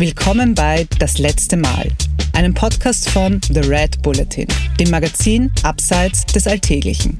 [0.00, 1.86] Willkommen bei Das letzte Mal,
[2.32, 4.46] einem Podcast von The Red Bulletin,
[4.78, 7.18] dem Magazin Abseits des Alltäglichen.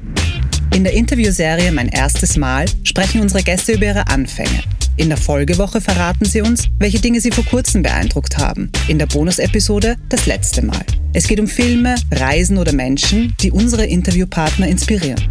[0.73, 4.63] In der Interviewserie Mein erstes Mal sprechen unsere Gäste über ihre Anfänge.
[4.97, 8.71] In der Folgewoche verraten sie uns, welche Dinge sie vor kurzem beeindruckt haben.
[8.87, 10.83] In der Bonusepisode Das letzte Mal.
[11.13, 15.21] Es geht um Filme, Reisen oder Menschen, die unsere Interviewpartner inspirieren.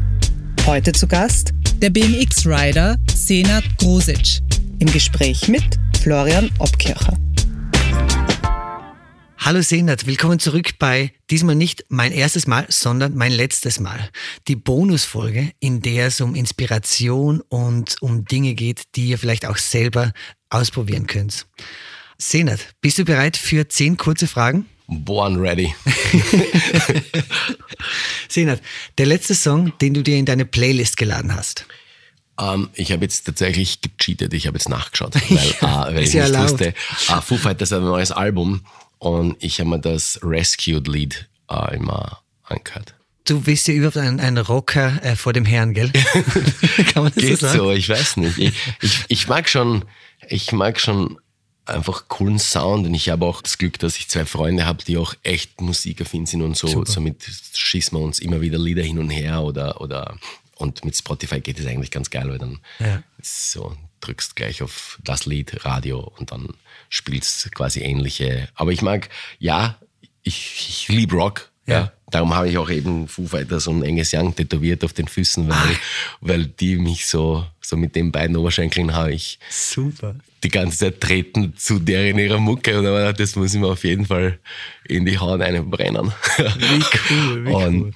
[0.67, 1.51] Heute zu Gast
[1.83, 4.39] der BMX-Rider Senat Grosic.
[4.79, 5.65] Im Gespräch mit
[6.01, 7.19] Florian Obkircher.
[9.43, 14.11] Hallo Senat, willkommen zurück bei diesmal nicht mein erstes Mal, sondern mein letztes Mal.
[14.49, 19.57] Die Bonusfolge, in der es um Inspiration und um Dinge geht, die ihr vielleicht auch
[19.57, 20.13] selber
[20.51, 21.47] ausprobieren könnt.
[22.19, 24.67] Senat, bist du bereit für zehn kurze Fragen?
[24.89, 25.75] Born ready.
[28.29, 28.61] Senat,
[28.99, 31.65] der letzte Song, den du dir in deine Playlist geladen hast.
[32.37, 36.13] Um, ähm, ich habe jetzt tatsächlich gecheatet, ich habe jetzt nachgeschaut, weil, uh, weil ich
[36.13, 36.51] ja nicht laut.
[36.51, 36.75] wusste,
[37.09, 38.63] uh, Foo Fighters hat ein neues Album
[39.01, 42.95] und ich habe mir das Rescued-Lied uh, immer angehört.
[43.25, 45.91] Du bist ja überhaupt ein, ein Rocker äh, vor dem Herrn, gell?
[46.93, 47.59] Kann man das Geht so sagen?
[47.59, 48.39] so, ich weiß nicht.
[48.39, 49.85] Ich, ich, ich mag schon,
[50.29, 51.19] ich mag schon
[51.65, 54.97] einfach coolen Sound und ich habe auch das Glück, dass ich zwei Freunde habe, die
[54.99, 56.67] auch echt musikaffin sind und so.
[56.67, 56.91] Super.
[56.91, 57.23] Somit
[57.55, 60.17] schießen wir uns immer wieder Lieder hin und her oder, oder
[60.57, 63.03] und mit Spotify geht es eigentlich ganz geil, weil dann Ja.
[63.23, 66.49] so drückst gleich auf das Lied, Radio und dann
[66.89, 68.49] spielst quasi ähnliche.
[68.55, 69.79] Aber ich mag, ja,
[70.23, 71.51] ich, ich liebe Rock.
[71.67, 71.75] Ja.
[71.75, 71.93] Ja.
[72.11, 75.77] Darum habe ich auch eben Foo Fighters und Angus Young tätowiert auf den Füßen, weil,
[76.21, 80.17] weil die mich so, so mit den beiden Oberschenkeln habe ich Super.
[80.43, 83.69] die ganze Zeit treten zu der in ihrer Mucke und aber das muss ich mir
[83.69, 84.41] auf jeden Fall
[84.89, 86.13] in die Haut einbrennen.
[86.37, 87.93] Wie cool, wie und, cool.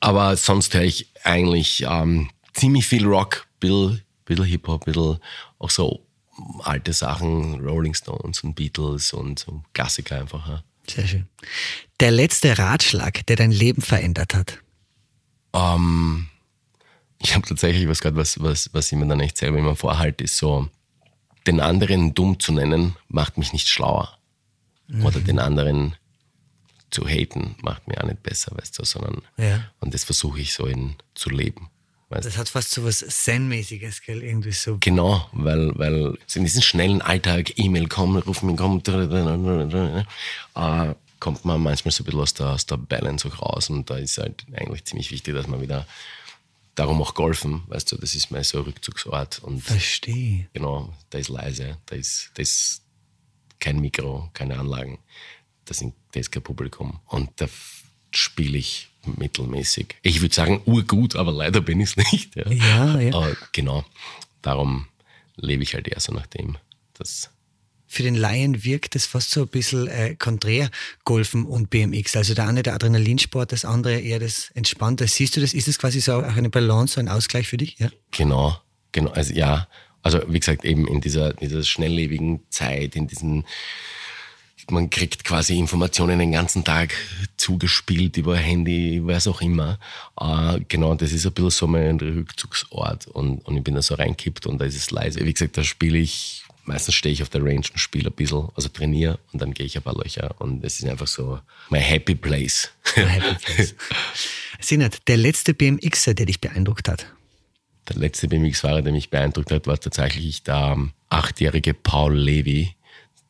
[0.00, 5.18] Aber sonst höre ich eigentlich ähm, ziemlich viel Rock, bisschen, bisschen Hip-Hop, bisschen
[5.58, 6.04] auch so
[6.62, 10.48] alte Sachen, Rolling Stones und Beatles und so Klassiker einfach.
[10.48, 10.62] Ja.
[10.88, 11.28] Sehr schön.
[12.00, 14.58] Der letzte Ratschlag, der dein Leben verändert hat.
[15.54, 16.28] Ähm,
[17.18, 20.24] ich habe tatsächlich was gerade, was, was, was ich mir dann echt selber immer vorhalte,
[20.24, 20.68] ist so,
[21.46, 24.18] den anderen dumm zu nennen, macht mich nicht schlauer.
[25.02, 25.96] Oder den anderen
[26.90, 29.64] zu haten, macht mich auch nicht besser, weißt du, sondern, Ja.
[29.80, 31.70] und das versuche ich so in, zu leben.
[32.08, 32.26] Weißt?
[32.26, 34.22] Das hat fast so was Zen-mäßiges, gell?
[34.22, 34.76] Irgendwie so.
[34.80, 38.82] Genau, weil, weil in diesem schnellen Alltag, E-Mail kommen, rufen mich, kommen,
[40.54, 43.88] äh, kommt man manchmal so ein bisschen aus der, aus der Balance auch raus und
[43.88, 45.86] da ist halt eigentlich ziemlich wichtig, dass man wieder
[46.74, 50.48] darum auch golfen, weißt du, das ist mein so Rückzugsort und Verstehe.
[50.52, 52.82] genau, da ist leise, da ist, da ist
[53.58, 54.98] kein Mikro, keine Anlagen,
[55.64, 57.46] da, sind, da ist kein Publikum und da
[58.10, 59.96] spiele ich mittelmäßig.
[60.02, 62.36] Ich würde sagen urgut, aber leider bin ich es nicht.
[62.36, 63.14] Ja, Ja, ja.
[63.14, 63.84] Aber genau,
[64.42, 64.86] darum
[65.36, 66.56] lebe ich halt eher so nach dem.
[66.94, 67.30] Das,
[67.86, 70.70] Für den Laien wirkt es fast so ein bisschen äh, konträr,
[71.04, 72.16] Golfen und BMX.
[72.16, 75.06] Also der eine der Adrenalinsport, das andere eher das Entspannte.
[75.06, 75.54] Siehst du das?
[75.54, 77.78] Ist das quasi so auch eine Balance, so ein Ausgleich für dich?
[77.78, 77.90] Ja.
[78.10, 78.58] genau,
[78.92, 79.68] genau, also ja,
[80.02, 83.44] also wie gesagt, eben in dieser, dieser schnelllebigen Zeit, in diesen
[84.70, 86.94] man kriegt quasi Informationen den ganzen Tag
[87.36, 89.78] zugespielt über Handy, was auch immer.
[90.20, 93.94] Äh, genau, das ist ein bisschen so mein Rückzugsort und, und ich bin da so
[93.94, 95.24] reinkippt und da ist es leise.
[95.24, 98.48] Wie gesagt, da spiele ich, meistens stehe ich auf der Range und spiele ein bisschen,
[98.54, 101.38] also trainiere und dann gehe ich ein paar Löcher und es ist einfach so
[101.70, 102.70] my happy place.
[102.94, 103.74] Happy Place.
[104.60, 107.06] Sinat, der letzte BMXer, der dich beeindruckt hat.
[107.88, 112.74] Der letzte BMX-Fahrer, der mich beeindruckt hat, war tatsächlich der ähm, achtjährige Paul Levy,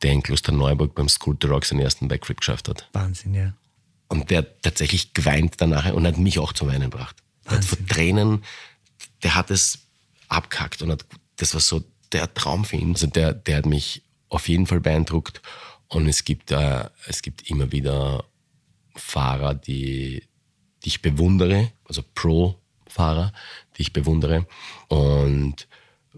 [0.05, 2.87] der in Klosterneuburg beim School to Rock seinen ersten Backflip geschafft hat.
[2.93, 3.53] Wahnsinn, ja.
[4.07, 7.15] Und der hat tatsächlich geweint danach und hat mich auch zum Weinen gebracht.
[7.45, 8.43] Der hat vor Tränen,
[9.23, 9.79] der hat es
[10.27, 11.07] abkackt und hat,
[11.37, 12.91] das war so der Traum für ihn.
[12.91, 15.41] Also der, der hat mich auf jeden Fall beeindruckt.
[15.87, 18.25] Und es gibt, äh, es gibt immer wieder
[18.95, 20.21] Fahrer, die,
[20.83, 23.33] die ich bewundere, also Pro-Fahrer,
[23.75, 24.45] die ich bewundere.
[24.87, 25.67] Und,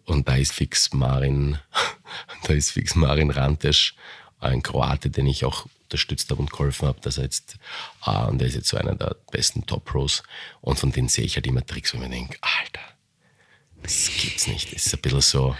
[0.06, 1.60] und da ist fix Marin,
[2.44, 3.96] da ist fix Marin Rantesch,
[4.40, 7.58] ein Kroate, den ich auch unterstützt habe und geholfen habe, dass er jetzt,
[8.06, 10.24] äh, und der ist jetzt so einer der besten Top-Pros.
[10.62, 12.86] Und von denen sehe ich halt immer Tricks, wo ich mir denke, Alter,
[13.82, 14.76] das gibt's nicht.
[14.76, 15.56] Das ist ein bisschen so,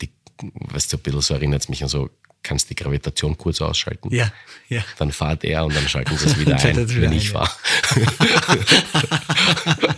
[0.00, 0.10] die,
[0.40, 2.10] weißt du, ein bisschen so erinnert es mich an so,
[2.42, 4.14] kannst die Gravitation kurz ausschalten.
[4.14, 4.32] Ja,
[4.68, 4.82] ja.
[4.96, 7.44] Dann fährt er und dann schalten sie es wieder ein, wieder wenn ein, ich ja.
[7.44, 7.50] fahre.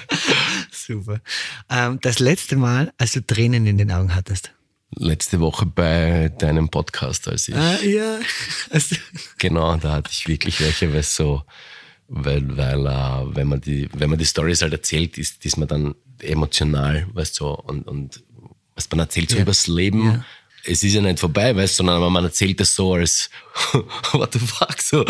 [0.90, 1.20] Super.
[1.68, 4.52] Ähm, das letzte Mal, als du Tränen in den Augen hattest.
[4.96, 8.18] Letzte Woche bei deinem Podcast, als ich, Ah, ja.
[8.70, 8.96] Also,
[9.38, 11.44] genau, da hatte ich wirklich welche, weil so,
[12.08, 15.68] weil, weil äh, wenn man die, wenn man die Stories halt erzählt, ist, ist man
[15.68, 18.24] dann emotional, weißt du, und, und
[18.74, 19.42] was man erzählt so Ja.
[19.42, 20.24] übers Leben, Ja.
[20.70, 23.28] Es ist ja nicht vorbei, weißt du, sondern man erzählt das so als,
[24.12, 25.04] what the fuck, so,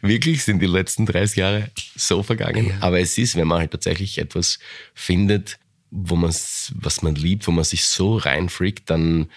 [0.00, 2.68] wirklich sind die letzten 30 Jahre so vergangen.
[2.68, 2.76] Ja.
[2.80, 4.58] Aber es ist, wenn man halt tatsächlich etwas
[4.94, 5.58] findet,
[5.90, 9.28] wo man, was man liebt, wo man sich so reinfreakt, dann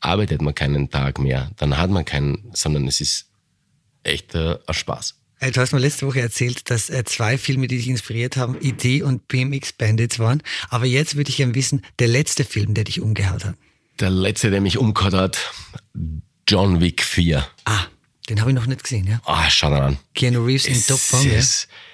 [0.00, 3.30] arbeitet man keinen Tag mehr, dann hat man keinen, sondern es ist
[4.04, 5.16] echt äh, ein Spaß.
[5.40, 9.02] Du hast mir letzte Woche erzählt, dass äh, zwei Filme, die dich inspiriert haben, Idee
[9.02, 10.42] und BMX Bandits waren.
[10.70, 13.56] Aber jetzt würde ich gerne wissen, der letzte Film, der dich umgehauen hat.
[14.00, 15.38] Der letzte, der mich umgehauen hat,
[16.48, 17.46] John Wick 4.
[17.64, 17.86] Ah,
[18.28, 19.20] den habe ich noch nicht gesehen, ja?
[19.24, 19.98] Ah, schau dir an.
[20.14, 21.40] Keanu Reeves in Top Form, ja?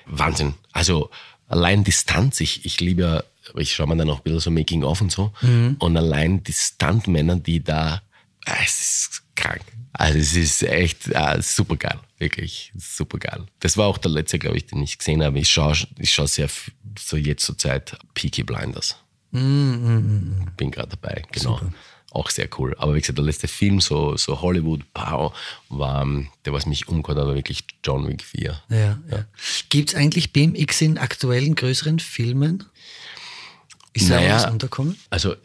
[0.07, 0.55] Wahnsinn.
[0.73, 1.11] Also
[1.49, 3.23] allein Distanz, ich, ich liebe ja,
[3.57, 5.33] ich schaue mir dann auch ein bisschen so Making-of und so.
[5.43, 5.77] Mhm.
[5.79, 8.03] Und allein die Stuntmänner, die da,
[8.47, 9.63] ah, es ist krank.
[9.93, 13.47] Also es ist echt äh, super geil, wirklich super geil.
[13.59, 15.39] Das war auch der letzte, glaube ich, den ich gesehen habe.
[15.39, 16.49] Ich schaue ich schau sehr
[16.99, 18.97] so jetzt zur Zeit Peaky Blinders.
[19.33, 20.47] Mm.
[20.57, 21.59] Bin gerade dabei, genau.
[21.59, 21.73] Super.
[22.13, 22.75] Auch sehr cool.
[22.79, 25.33] Aber wie gesagt, der letzte Film, so, so Hollywood, pow,
[25.69, 26.07] war,
[26.45, 28.61] der was mich umgehört hat, war wirklich John Wick 4.
[28.69, 28.99] Ja, ja.
[29.11, 29.25] ja.
[29.69, 32.65] Gibt es eigentlich BMX in aktuellen größeren Filmen?
[33.93, 34.97] Ist naja, da was unterkommen?
[35.11, 35.37] Also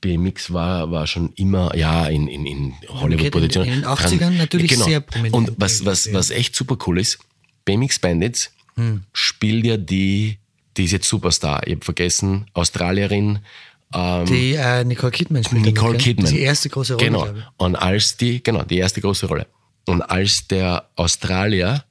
[0.00, 3.68] BMX war, war schon immer, ja, in, in, in Hollywood-Produktionen.
[3.68, 4.84] In, in, den 80ern natürlich genau.
[4.86, 5.34] sehr prominent.
[5.34, 7.18] Und was, was, was echt super cool ist,
[7.64, 9.04] BMX Bandits hm.
[9.12, 10.38] spielt ja die,
[10.80, 11.66] die ist jetzt Superstar.
[11.66, 13.40] Ich habe vergessen, Australierin.
[13.92, 16.32] Ähm, die äh, Nicole Kidman spielt Nicole damit, Kidman.
[16.32, 17.04] Die erste große Rolle.
[17.04, 17.28] Genau.
[17.58, 19.46] Und als die, genau, die erste große Rolle.
[19.86, 21.84] Und als der Australier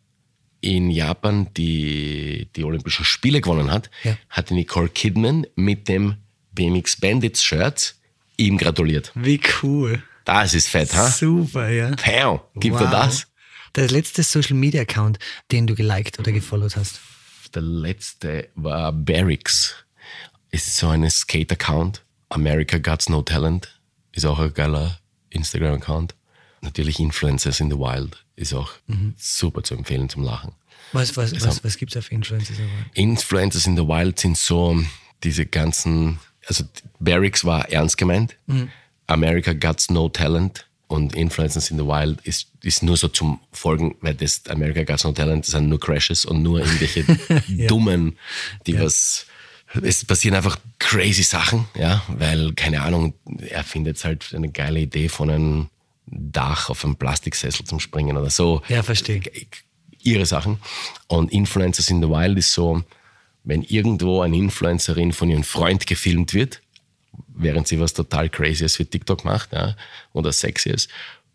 [0.62, 4.18] in Japan die, die Olympischen Spiele gewonnen hat, ja.
[4.30, 6.16] hatte Nicole Kidman mit dem
[6.54, 7.96] BMX Bandits Shirt
[8.38, 9.12] ihm gratuliert.
[9.14, 10.02] Wie cool.
[10.26, 11.10] Das ist fett, ha?
[11.10, 11.92] Super, ja.
[11.92, 12.86] Pow, gibt wow.
[12.86, 13.28] er das?
[13.76, 15.20] Der letzte Social Media Account,
[15.52, 17.00] den du geliked oder gefollowt hast?
[17.54, 19.76] Der letzte war Barracks.
[20.52, 22.04] Ist so ein Skate-Account.
[22.30, 23.80] America Gots No Talent
[24.12, 25.00] ist auch ein geiler
[25.30, 26.16] Instagram-Account.
[26.62, 29.14] Natürlich Influencers in the Wild ist auch mhm.
[29.18, 30.54] super zu empfehlen zum Lachen.
[30.92, 32.86] Was, was, also, was, was gibt es auf Influencers in the Wild?
[32.96, 34.84] Influencers in the Wild sind so
[35.24, 36.20] diese ganzen
[36.50, 36.66] also
[37.00, 38.36] Barracks war ernst gemeint.
[38.48, 38.70] Mhm.
[39.08, 43.96] America Got No Talent und Influencers in the Wild ist, ist nur so zum Folgen,
[44.02, 47.06] weil das America Got No Talent das sind nur Crashes und nur irgendwelche
[47.48, 47.68] ja.
[47.68, 48.18] Dummen,
[48.66, 48.84] die ja.
[48.84, 49.28] was.
[49.84, 55.10] Es passieren einfach crazy Sachen, ja, weil, keine Ahnung, er findet halt eine geile Idee
[55.10, 55.70] von einem
[56.08, 58.64] Dach auf einem Plastiksessel zum Springen oder so.
[58.68, 59.22] Ja, verstehe.
[60.02, 60.58] Ihre Sachen.
[61.06, 62.84] Und Influencers in the Wild ist so,
[63.44, 66.62] wenn irgendwo eine Influencerin von ihrem Freund gefilmt wird,
[67.40, 69.76] während sie was total crazyes für TikTok macht ja,
[70.14, 70.88] oder sexyes,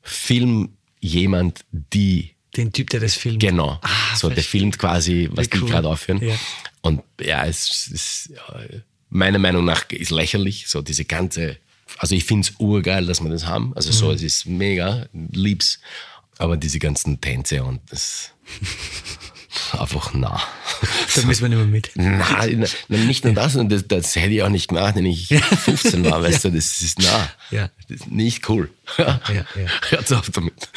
[0.02, 0.70] film
[1.00, 2.34] jemand die.
[2.56, 3.40] Den Typ, der das filmt.
[3.40, 3.80] Genau.
[3.82, 5.60] Ah, so, der filmt quasi, was cool.
[5.60, 6.22] die gerade aufhören.
[6.22, 6.38] Ja.
[6.82, 8.30] Und ja, es ist
[9.10, 11.58] meiner Meinung nach ist lächerlich, so diese ganze.
[11.98, 13.72] Also ich finde es urgeil, dass wir das haben.
[13.76, 14.14] Also so, mhm.
[14.14, 15.80] es ist mega, lieb's.
[16.38, 18.32] Aber diese ganzen Tänze und das
[19.78, 20.42] einfach nah.
[21.14, 21.90] Da müssen wir nicht mehr mit.
[21.94, 26.04] Nein, nicht nur das, und das, das hätte ich auch nicht gemacht, wenn ich 15
[26.04, 26.50] war, weißt ja.
[26.50, 27.28] du, das ist nah.
[27.50, 27.70] Ja.
[27.88, 28.70] Das ist nicht cool.
[28.98, 29.44] Ja, ja.
[29.88, 30.68] Hört's auf damit.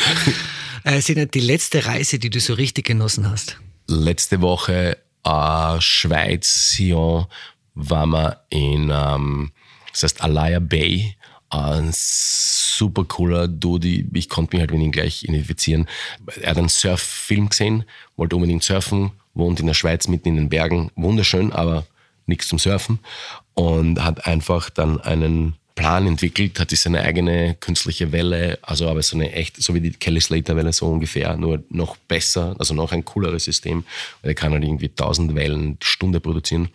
[0.84, 3.58] Äh, Sina, die letzte Reise, die du so richtig genossen hast?
[3.88, 7.26] Letzte Woche äh, Schweiz, Sion,
[7.76, 9.52] waren wir in, ähm,
[9.92, 11.17] das heißt Alaya Bay,
[11.50, 14.06] ein super cooler Dude.
[14.14, 15.88] Ich konnte mich halt mit ihm gleich identifizieren.
[16.42, 17.86] Er hat einen Surffilm gesehen,
[18.16, 20.92] wollte unbedingt surfen, wohnt in der Schweiz mitten in den Bergen.
[20.96, 21.86] Wunderschön, aber
[22.26, 23.00] nichts zum Surfen.
[23.54, 29.04] Und hat einfach dann einen Plan entwickelt, hat sich seine eigene künstliche Welle, also aber
[29.04, 32.74] so eine echt, so wie die Kelly Slater Welle so ungefähr, nur noch besser, also
[32.74, 33.86] noch ein cooleres System.
[34.24, 36.70] Er kann halt irgendwie 1000 Wellen die Stunde produzieren,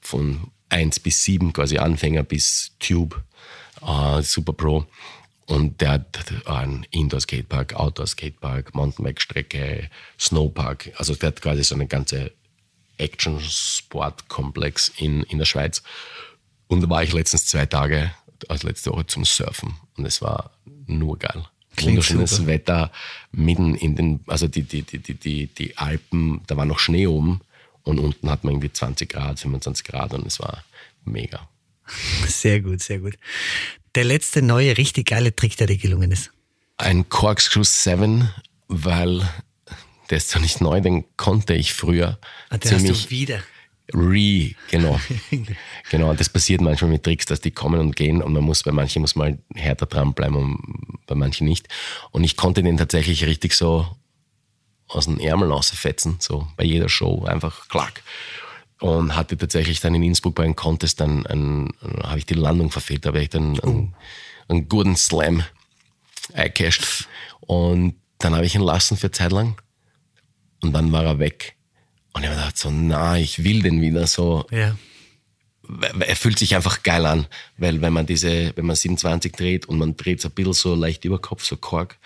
[0.00, 3.20] von 1 bis 7 quasi Anfänger bis Tube
[3.86, 4.86] äh, Super Pro.
[5.46, 10.92] Und der hat einen Indoor-Skatepark, Outdoor-Skatepark, Mountainbike-Strecke, Snowpark.
[10.96, 12.32] Also der hat quasi so eine ganze
[12.96, 15.82] Action-Sport-Komplex in, in der Schweiz.
[16.68, 18.10] Und da war ich letztens zwei Tage,
[18.48, 19.74] also letzte Woche zum Surfen.
[19.96, 20.50] Und es war
[20.86, 21.44] nur geil.
[21.80, 22.92] Wunderschönes Wetter,
[23.32, 27.08] mitten in den, also die, die, die, die, die, die Alpen, da war noch Schnee
[27.08, 27.40] oben
[27.82, 30.64] und unten hat man irgendwie 20 Grad, 25 Grad und es war
[31.04, 31.48] mega.
[32.26, 33.14] Sehr gut, sehr gut.
[33.94, 36.30] Der letzte neue, richtig geile Trick, der dir gelungen ist.
[36.76, 38.28] Ein Corkscrew 7,
[38.68, 39.28] weil
[40.10, 42.18] der ist zwar nicht neu, den konnte ich früher.
[42.50, 43.42] Ah, den ziemlich hast du wieder.
[43.92, 44.98] Re, genau.
[45.90, 48.72] genau, das passiert manchmal mit Tricks, dass die kommen und gehen und man muss bei
[48.72, 51.68] manchen muss man härter dranbleiben und bei manchen nicht.
[52.10, 53.86] Und ich konnte den tatsächlich richtig so
[54.88, 58.02] aus den Ärmeln rausfetzen, so bei jeder Show, einfach klack
[58.80, 62.70] und hatte tatsächlich dann in Innsbruck bei einem Contest dann, ein, habe ich die Landung
[62.70, 63.94] verfehlt, da habe ich dann einen,
[64.48, 65.42] einen, guten Slam
[66.32, 67.08] eingecasht.
[67.40, 69.60] Und dann habe ich ihn lassen für Zeit lang.
[70.62, 71.56] Und dann war er weg.
[72.12, 74.46] Und ich habe gedacht, so, na, ich will den wieder so.
[74.50, 74.76] Ja.
[75.98, 77.26] Er fühlt sich einfach geil an,
[77.56, 80.74] weil wenn man diese, wenn man 27 dreht und man dreht es ein bisschen so
[80.74, 81.96] leicht über Kopf, so Kork,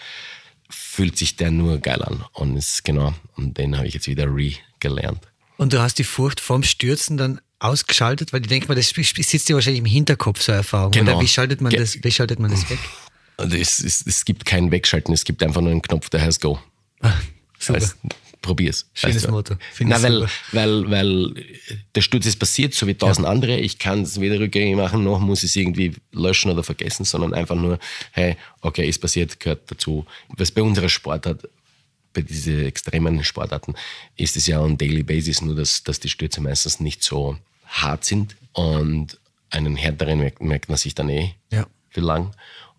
[0.70, 2.24] fühlt sich der nur geil an.
[2.34, 5.27] Und ist genau, und den habe ich jetzt wieder re gelernt.
[5.58, 9.48] Und du hast die Furcht vorm Stürzen dann ausgeschaltet, weil ich denke mal, das sitzt
[9.48, 10.92] dir wahrscheinlich im Hinterkopf, so eine Erfahrung.
[10.92, 11.12] Genau.
[11.12, 12.78] Oder wie schaltet man Ge- das, wie schaltet man das weg?
[13.36, 16.58] Es, es, es gibt kein Wegschalten, es gibt einfach nur einen Knopf, der heißt Go.
[17.00, 17.12] Ah,
[17.58, 17.80] super.
[17.80, 17.96] Weißt,
[18.40, 18.88] probier's.
[18.94, 19.30] Schönes weißt.
[19.30, 19.56] Motto.
[19.80, 21.44] Na, weil, weil, weil
[21.94, 23.58] der Sturz ist passiert, so wie tausend andere.
[23.58, 27.34] Ich kann es weder rückgängig machen, noch muss ich es irgendwie löschen oder vergessen, sondern
[27.34, 27.80] einfach nur,
[28.12, 30.06] hey, okay, ist passiert, gehört dazu.
[30.36, 31.48] Was bei unserer Sportart,
[32.18, 33.74] bei diesen extremen Sportarten,
[34.16, 38.04] ist es ja on daily basis, nur dass, dass die Stürze meistens nicht so hart
[38.04, 39.18] sind und
[39.50, 41.66] einen härteren merkt, merkt man sich dann eh Ja.
[41.90, 42.32] für lang.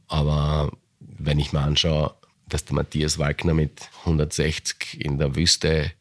[0.08, 2.14] Aber wenn ich mir anschaue,
[2.48, 5.92] dass der Matthias Wagner mit 160 in der Wüste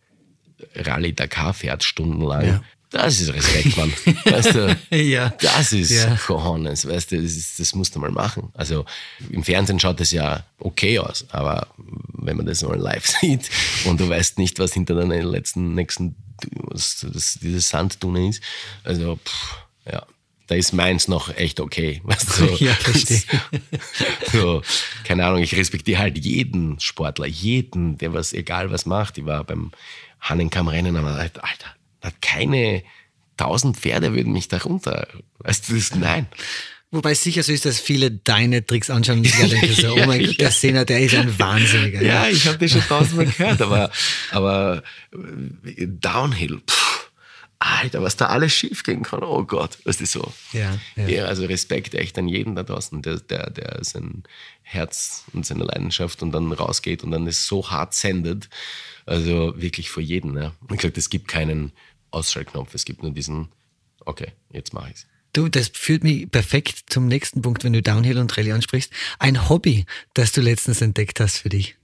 [0.75, 2.63] Rallye Dakar fährt, stundenlang, Ja.
[2.91, 3.93] Das ist Respekt, Mann.
[4.25, 5.31] weißt du, Ja.
[5.41, 6.17] das ist Ja.
[6.17, 8.51] Cojones, weißt du, das, ist, das musst du mal machen.
[8.55, 8.85] Also
[9.31, 13.51] im Fernsehen schaut das ja okay aus, aber wenn man das mal live sieht
[13.85, 16.17] und du weißt nicht, was hinter deiner letzten, nächsten,
[16.53, 18.43] was das, dieses Sanddune ist,
[18.85, 19.57] also pff,
[19.93, 20.07] ja,
[20.47, 22.01] da ist meins noch echt okay.
[22.05, 22.47] Weißt du?
[22.65, 23.21] Ja, verstehe.
[24.33, 24.63] So,
[25.05, 29.19] keine Ahnung, ich respektiere halt jeden Sportler, jeden, der was, egal was macht.
[29.19, 29.73] Ich war beim
[30.21, 31.67] Hannenkamm-Rennen, aber halt, Alter,
[32.21, 32.83] keine
[33.37, 35.07] tausend Pferde würden mich da runter.
[35.39, 36.27] Weißt du, das, nein.
[36.91, 40.07] Wobei es sicher so ist, dass viele deine Tricks anschauen und sich denken so, oh
[40.07, 42.03] mein Gott, der Sena, der ist ein Wahnsinniger.
[42.03, 43.91] Ja, ich habe das schon tausendmal gehört, aber,
[44.31, 44.83] aber
[45.65, 46.98] äh, Downhill, pff,
[47.61, 50.33] Alter, was da alles schief gehen kann, oh Gott, was ist so.
[50.53, 51.09] Ja, ja.
[51.09, 54.23] ja, also Respekt echt an jeden da draußen, der, der, der sein
[54.63, 58.49] Herz und seine Leidenschaft und dann rausgeht und dann es so hart sendet.
[59.07, 60.33] Also wirklich vor jedem.
[60.33, 60.53] Ne?
[60.71, 61.73] Ich glaube, es gibt keinen
[62.13, 63.49] Ausschaltknopf, es gibt nur diesen,
[64.05, 65.07] okay, jetzt mache ich's.
[65.33, 68.93] Du, das führt mich perfekt zum nächsten Punkt, wenn du Downhill und Rallye ansprichst.
[69.19, 69.85] Ein Hobby,
[70.15, 71.78] das du letztens entdeckt hast für dich.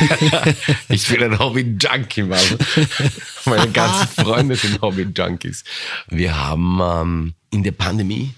[0.88, 2.40] Ich bin ein Hobby-Junkie, Mann.
[3.44, 5.64] Meine ganzen Freunde sind Hobby-Junkies.
[6.08, 8.34] Wir haben ähm, in der Pandemie,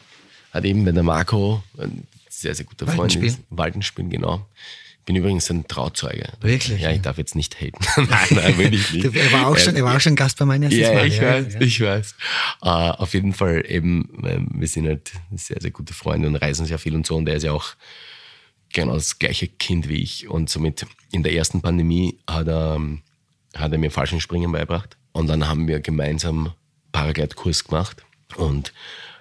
[0.52, 4.46] hat eben bei der Marco, ein sehr, sehr guter Freund ist, Waldenspiel, genau.
[5.04, 6.28] Bin übrigens ein Trauzeuge.
[6.40, 6.80] Wirklich?
[6.80, 7.84] Ja, ich darf jetzt nicht haten.
[8.08, 9.04] nein, nein, will ich nicht.
[9.04, 11.06] Er, war auch schon, er war auch schon Gast bei meinem ersten Ja, Mal.
[11.08, 11.60] ich weiß, ja.
[11.60, 12.14] ich weiß.
[12.62, 14.08] Äh, auf jeden Fall eben,
[14.52, 17.16] wir sind halt sehr, sehr gute Freunde und reisen sehr viel und so.
[17.16, 17.74] Und der ist ja auch
[18.72, 20.28] genau das gleiche Kind wie ich.
[20.28, 23.02] Und somit in der ersten Pandemie hat er, ähm,
[23.54, 24.96] hat er mir Fallschirmspringen beigebracht.
[25.12, 26.52] Und dann haben wir gemeinsam
[26.92, 28.02] Paraglide-Kurs gemacht.
[28.36, 28.72] Und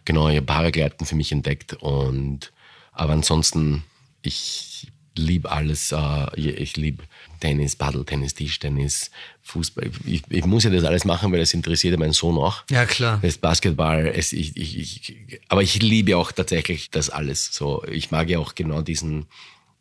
[0.05, 1.73] genau, ich habe Paragleiten für mich entdeckt.
[1.73, 2.51] Und
[2.93, 3.83] aber ansonsten,
[4.21, 5.91] ich liebe alles.
[5.91, 7.03] Äh, ich liebe
[7.39, 9.91] Tennis, Paddeltennis, Tischtennis, Fußball.
[10.05, 12.63] Ich, ich muss ja das alles machen, weil das interessiert ja meinen Sohn auch.
[12.69, 13.19] Ja, klar.
[13.21, 17.53] Das Basketball, es, ich, ich, aber ich liebe auch tatsächlich das alles.
[17.53, 19.25] So, ich mag ja auch genau diesen.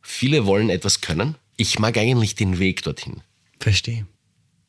[0.02, 1.36] Viele wollen etwas können.
[1.56, 3.20] Ich mag eigentlich den Weg dorthin.
[3.58, 4.06] Verstehe.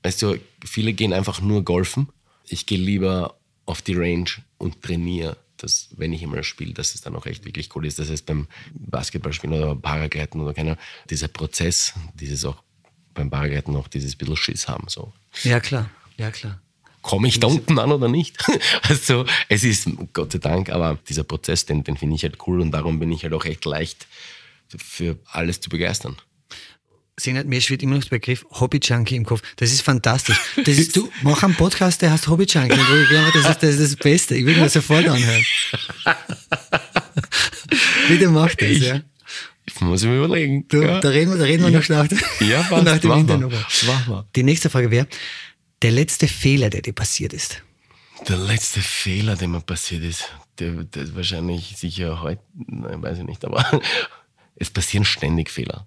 [0.03, 2.09] Weißt du, viele gehen einfach nur golfen.
[2.47, 7.01] Ich gehe lieber auf die Range und trainiere, dass, wenn ich immer spiele, dass es
[7.01, 7.99] dann auch echt wirklich cool ist.
[7.99, 10.77] Das heißt, beim Basketballspielen oder Paragleiten oder keiner,
[11.09, 12.63] dieser Prozess, dieses auch
[13.13, 14.87] beim Paragleiten noch dieses bisschen Schiss haben.
[14.87, 15.11] So.
[15.43, 15.89] Ja, klar.
[16.17, 16.59] Ja, klar.
[17.01, 18.37] Komme ich da unten an oder nicht?
[18.83, 22.61] Also, es ist, Gott sei Dank, aber dieser Prozess, den, den finde ich halt cool
[22.61, 24.07] und darum bin ich halt auch echt leicht
[24.67, 26.17] für alles zu begeistern.
[27.21, 29.43] Sehen mir schwirrt immer noch der Begriff Hobby-Junkie im Kopf.
[29.57, 30.39] Das ist fantastisch.
[30.57, 32.73] Das ist, du, mach einen Podcast, der heißt Hobby-Junkie.
[32.73, 34.35] Ich glaube, Das ist, das ist das Beste.
[34.35, 35.45] Ich will mir sofort anhören.
[38.07, 39.01] Bitte mach das, ja.
[39.81, 40.67] Muss ich mir überlegen.
[40.67, 40.99] Du, ja.
[40.99, 42.07] da, reden wir, da reden wir noch nach,
[42.39, 42.83] Ja, passt.
[42.85, 43.09] nach dem
[44.07, 44.25] mal.
[44.35, 45.07] Die nächste Frage wäre,
[45.83, 47.61] der letzte Fehler, der dir passiert ist.
[48.27, 50.25] Der letzte Fehler, der mir passiert ist,
[50.57, 53.63] der, der ist wahrscheinlich sicher heute, nein, weiß ich nicht, aber
[54.55, 55.85] es passieren ständig Fehler.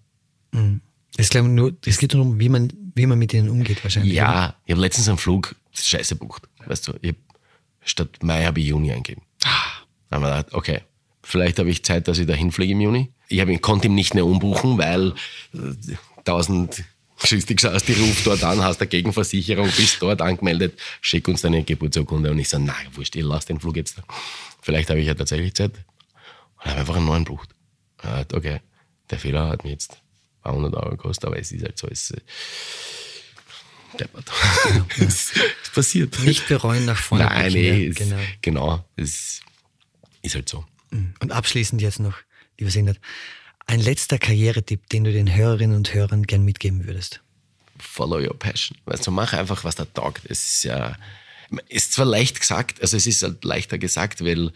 [1.17, 4.15] Es, nur, es geht nur um, wie man, wie man mit ihnen umgeht wahrscheinlich.
[4.15, 4.23] oder?
[4.23, 6.43] Ja, ich habe letztens einen Flug scheiße bucht.
[6.67, 7.15] Weißt du, ich
[7.85, 9.23] statt Mai habe ich Juni eingegeben.
[9.41, 9.53] Dann
[10.11, 10.81] haben wir gedacht, okay,
[11.23, 13.11] vielleicht habe ich Zeit, dass ich da hinfliege im Juni.
[13.29, 15.15] Ich hab, konnte ihn nicht mehr umbuchen, weil
[15.55, 15.95] äh,
[16.25, 16.85] tausend
[17.23, 21.43] schießt dich aus, die ruft dort an, hast eine Gegenversicherung, bist dort angemeldet, schick uns
[21.43, 22.31] deine Geburtsurkunde.
[22.31, 24.03] Und ich so, nein, wurscht, ich lass den Flug jetzt.
[24.63, 25.73] Vielleicht habe ich ja tatsächlich Zeit.
[26.59, 27.51] Und habe einfach einen neuen bucht.
[28.33, 28.61] Okay,
[29.11, 30.04] der Fehler hat mir jetzt
[30.45, 32.21] ein paar hundert Euro gekostet, aber es ist halt so, es äh,
[33.99, 34.31] deppert.
[34.99, 35.33] es,
[35.63, 36.19] es passiert.
[36.21, 37.25] Nicht bereuen nach vorne.
[37.25, 38.19] Nein, nee, es, genau.
[38.43, 38.85] genau.
[38.97, 39.41] Es
[40.23, 40.65] ist halt so.
[40.91, 42.17] Und abschließend jetzt noch,
[42.59, 43.01] lieber Sindert,
[43.67, 47.21] ein letzter Karrieretipp, den du den Hörerinnen und Hörern gern mitgeben würdest?
[47.79, 48.77] Follow your passion.
[48.87, 50.23] Du, mach einfach, was da taugt.
[50.27, 50.97] Es ist ja,
[51.69, 54.53] ist zwar leicht gesagt, also es ist halt leichter gesagt, weil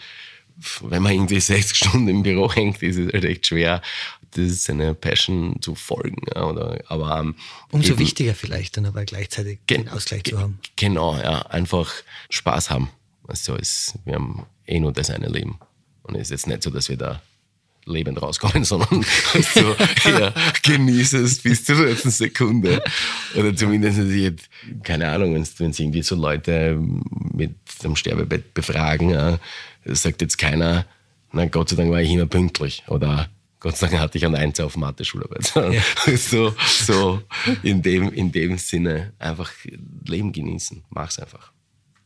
[0.83, 3.83] wenn man irgendwie 60 Stunden im Büro hängt, ist es halt echt schwer,
[4.33, 6.29] das seine Passion zu folgen.
[6.31, 7.35] Oder, aber, ähm,
[7.71, 10.59] Umso eben, wichtiger vielleicht dann aber gleichzeitig den Ausgleich zu haben.
[10.77, 11.93] Genau, ja, einfach
[12.31, 12.91] Spaß haben.
[13.27, 15.59] Also ist, wir haben eh nur das eine Leben.
[16.03, 17.21] Und es ist jetzt nicht so, dass wir da
[17.89, 19.05] lebend rauskommen, sondern
[19.55, 19.77] so,
[20.09, 20.33] ja,
[20.63, 22.83] genieße es bis zur letzten Sekunde.
[23.35, 24.49] Oder zumindest jetzt,
[24.83, 26.79] keine Ahnung, wenn es irgendwie so Leute
[27.33, 29.39] mit dem Sterbebett befragen, ja,
[29.85, 30.87] sagt jetzt keiner,
[31.33, 33.29] na Gott sei Dank war ich immer pünktlich oder
[33.61, 35.53] Gott sei Dank hatte ich einen Eins auf Mathe-Schularbeit.
[35.55, 35.83] Ja.
[36.17, 37.23] So, so
[37.63, 39.51] in, dem, in dem Sinne einfach
[40.07, 40.85] Leben genießen.
[40.91, 41.53] Mach's einfach.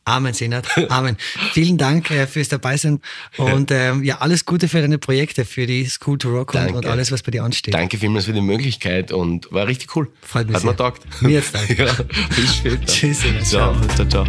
[0.05, 0.67] Amen, Senat.
[0.89, 1.15] Amen.
[1.53, 2.99] Vielen Dank äh, fürs Dabeisein
[3.37, 6.85] und ähm, ja, alles Gute für deine Projekte, für die School to Rock und, und,
[6.85, 7.73] alles, was bei dir ansteht.
[7.73, 10.11] Danke vielmals für die Möglichkeit und war richtig cool.
[10.21, 10.71] Freut mich Hat sehr.
[10.71, 11.21] mir taugt.
[11.21, 11.85] Mir jetzt danke.
[11.85, 11.93] ja,
[12.35, 12.85] bis später.
[12.85, 13.21] Tschüss.
[13.21, 13.45] Senat.
[13.45, 13.75] Ciao.
[13.95, 14.25] ciao, ciao.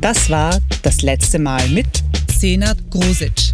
[0.00, 1.86] Das war das letzte Mal mit
[2.30, 3.53] Senat Grosic.